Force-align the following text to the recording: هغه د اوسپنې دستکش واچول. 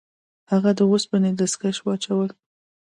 هغه 0.51 0.71
د 0.77 0.79
اوسپنې 0.89 1.31
دستکش 1.39 1.77
واچول. 1.81 2.29